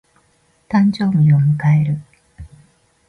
[0.67, 2.01] 誕生日を迎える。